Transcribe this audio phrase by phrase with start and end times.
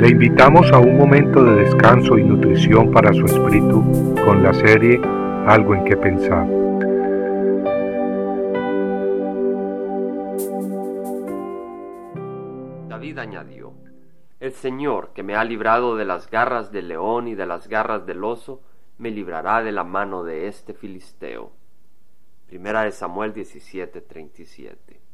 [0.00, 4.98] Le invitamos a un momento de descanso y nutrición para su espíritu con la serie
[5.46, 6.48] Algo en que pensar.
[12.88, 13.74] David añadió,
[14.40, 18.06] El Señor, que me ha librado de las garras del león y de las garras
[18.06, 18.62] del oso,
[18.96, 21.52] me librará de la mano de este filisteo.
[22.46, 25.10] Primera de Samuel 17:37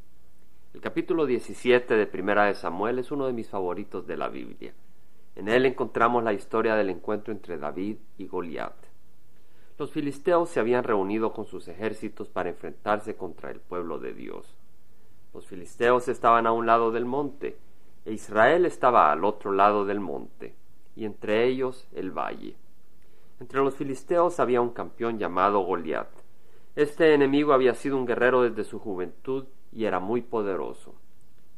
[0.77, 4.74] el capítulo 17 de Primera de Samuel es uno de mis favoritos de la Biblia.
[5.36, 8.74] En él encontramos la historia del encuentro entre David y Goliat.
[9.78, 14.56] Los filisteos se habían reunido con sus ejércitos para enfrentarse contra el pueblo de Dios.
[15.34, 17.59] Los filisteos estaban a un lado del monte,
[18.06, 20.54] e Israel estaba al otro lado del monte,
[20.95, 22.56] y entre ellos el valle.
[23.38, 26.09] Entre los filisteos había un campeón llamado Goliat.
[26.74, 30.95] Este enemigo había sido un guerrero desde su juventud y era muy poderoso.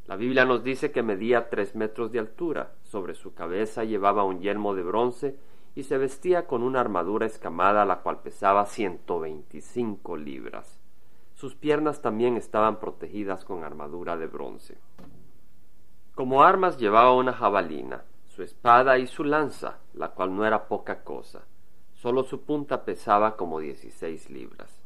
[0.08, 4.40] La Biblia nos dice que medía tres metros de altura, sobre su cabeza llevaba un
[4.40, 5.38] yelmo de bronce
[5.74, 10.80] y se vestía con una armadura escamada la cual pesaba ciento veinticinco libras.
[11.34, 14.78] Sus piernas también estaban protegidas con armadura de bronce.
[16.14, 21.04] Como armas llevaba una jabalina, su espada y su lanza, la cual no era poca
[21.04, 21.42] cosa.
[21.92, 24.82] Solo su punta pesaba como dieciséis libras.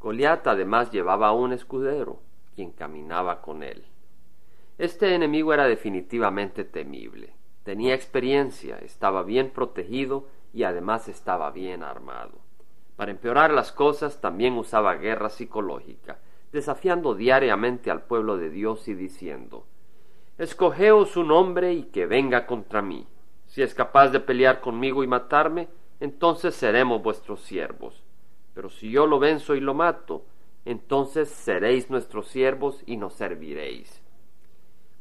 [0.00, 2.20] Goliat además llevaba un escudero,
[2.54, 3.84] quien caminaba con él.
[4.78, 7.34] Este enemigo era definitivamente temible.
[7.62, 12.38] Tenía experiencia, estaba bien protegido y además estaba bien armado.
[12.96, 16.18] Para empeorar las cosas también usaba guerra psicológica,
[16.52, 19.66] desafiando diariamente al pueblo de Dios y diciendo
[20.38, 23.06] Escogeos un hombre y que venga contra mí.
[23.46, 25.68] Si es capaz de pelear conmigo y matarme,
[26.00, 28.02] entonces seremos vuestros siervos.
[28.54, 30.24] Pero si yo lo venzo y lo mato,
[30.64, 34.01] entonces seréis nuestros siervos y nos serviréis.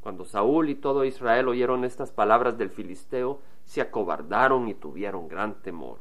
[0.01, 5.61] Cuando Saúl y todo Israel oyeron estas palabras del filisteo, se acobardaron y tuvieron gran
[5.61, 5.99] temor.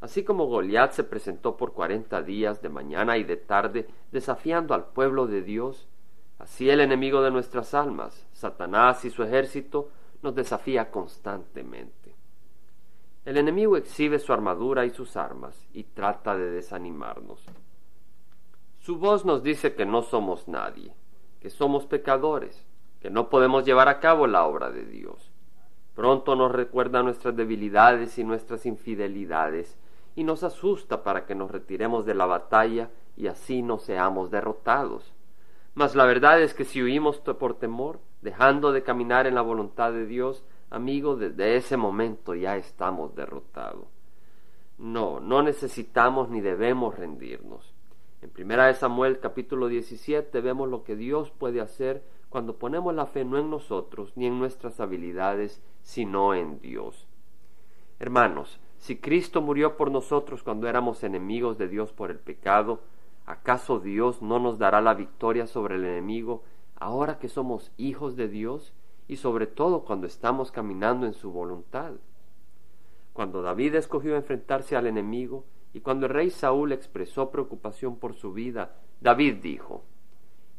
[0.00, 4.86] Así como Goliat se presentó por cuarenta días de mañana y de tarde desafiando al
[4.86, 5.88] pueblo de Dios,
[6.38, 9.88] así el enemigo de nuestras almas, Satanás y su ejército,
[10.22, 12.14] nos desafía constantemente.
[13.24, 17.44] El enemigo exhibe su armadura y sus armas y trata de desanimarnos.
[18.78, 20.94] Su voz nos dice que no somos nadie,
[21.40, 22.66] que somos pecadores,
[23.04, 25.30] que no podemos llevar a cabo la obra de Dios.
[25.94, 29.76] Pronto nos recuerda nuestras debilidades y nuestras infidelidades
[30.16, 35.12] y nos asusta para que nos retiremos de la batalla y así no seamos derrotados.
[35.74, 39.92] Mas la verdad es que si huimos por temor, dejando de caminar en la voluntad
[39.92, 43.84] de Dios, amigo, desde ese momento ya estamos derrotados.
[44.78, 47.74] No, no necesitamos ni debemos rendirnos.
[48.22, 52.02] En primera de Samuel capítulo 17 vemos lo que Dios puede hacer
[52.34, 57.06] cuando ponemos la fe no en nosotros ni en nuestras habilidades, sino en Dios.
[58.00, 62.80] Hermanos, si Cristo murió por nosotros cuando éramos enemigos de Dios por el pecado,
[63.24, 66.42] ¿acaso Dios no nos dará la victoria sobre el enemigo
[66.74, 68.72] ahora que somos hijos de Dios
[69.06, 71.92] y sobre todo cuando estamos caminando en su voluntad?
[73.12, 78.32] Cuando David escogió enfrentarse al enemigo, y cuando el rey Saúl expresó preocupación por su
[78.32, 79.84] vida, David dijo,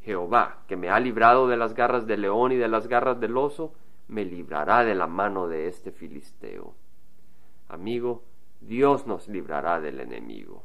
[0.06, 3.36] Jehová, que me ha librado de las garras del león y de las garras del
[3.36, 3.74] oso,
[4.08, 6.76] me librará de la mano de este filisteo.
[7.70, 8.22] Amigo,
[8.62, 10.64] Dios nos librará del enemigo.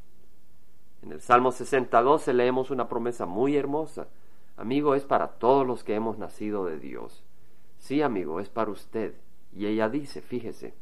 [1.01, 4.09] En el Salmo 62 leemos una promesa muy hermosa.
[4.59, 7.25] Amigo, es para todos los que hemos nacido de Dios.
[7.79, 9.15] Sí, amigo, es para usted.
[9.57, 10.75] Y ella dice, fíjese,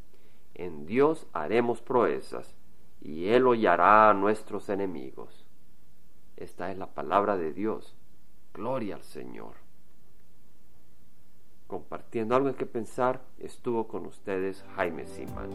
[0.53, 2.53] en Dios haremos proezas
[2.99, 5.45] y Él hollará a nuestros enemigos.
[6.35, 7.95] Esta es la palabra de Dios.
[8.53, 9.53] Gloria al Señor.
[11.67, 15.49] Compartiendo algo en que pensar, estuvo con ustedes Jaime Simán.